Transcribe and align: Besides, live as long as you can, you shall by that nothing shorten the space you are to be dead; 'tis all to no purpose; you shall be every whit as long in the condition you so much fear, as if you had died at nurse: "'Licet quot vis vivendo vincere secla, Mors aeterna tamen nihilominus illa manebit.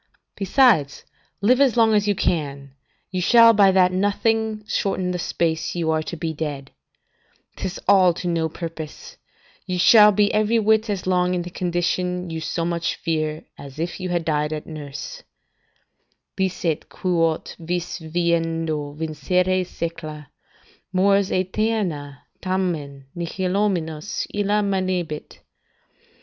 Besides, 0.35 1.05
live 1.41 1.61
as 1.61 1.77
long 1.77 1.93
as 1.93 2.07
you 2.07 2.15
can, 2.15 2.73
you 3.11 3.21
shall 3.21 3.53
by 3.53 3.69
that 3.71 3.91
nothing 3.91 4.65
shorten 4.65 5.11
the 5.11 5.19
space 5.19 5.75
you 5.75 5.91
are 5.91 6.01
to 6.01 6.17
be 6.17 6.33
dead; 6.33 6.71
'tis 7.55 7.79
all 7.87 8.11
to 8.15 8.27
no 8.27 8.49
purpose; 8.49 9.17
you 9.67 9.77
shall 9.77 10.11
be 10.11 10.33
every 10.33 10.57
whit 10.57 10.89
as 10.89 11.05
long 11.05 11.35
in 11.35 11.43
the 11.43 11.51
condition 11.51 12.31
you 12.31 12.41
so 12.41 12.65
much 12.65 12.95
fear, 12.95 13.45
as 13.59 13.77
if 13.77 13.99
you 13.99 14.09
had 14.09 14.25
died 14.25 14.51
at 14.51 14.65
nurse: 14.65 15.21
"'Licet 16.35 16.89
quot 16.89 17.55
vis 17.59 17.99
vivendo 17.99 18.93
vincere 18.93 19.63
secla, 19.63 20.29
Mors 20.91 21.29
aeterna 21.31 22.23
tamen 22.41 23.03
nihilominus 23.15 24.25
illa 24.33 24.63
manebit. 24.63 25.41